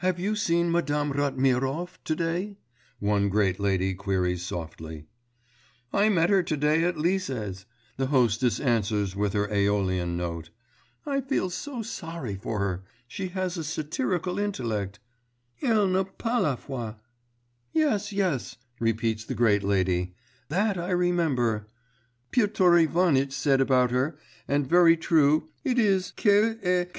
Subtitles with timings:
[0.00, 2.58] 'Have you seen Madame Ratmirov to day?'
[2.98, 5.06] one great lady queries softly.
[5.94, 7.64] 'I met her to day at Lise's,'
[7.96, 10.50] the hostess answers with her Æolian note.
[11.06, 12.84] 'I feel so sorry for her....
[13.08, 15.00] She has a satirical intellect...
[15.62, 16.96] elle n'a pas la foi.'
[17.72, 20.12] 'Yes, yes,' repeats the great lady...
[20.50, 21.66] 'that I remember,
[22.30, 26.88] Piotr Ivanitch said about her, and very true it is, _qu'elle a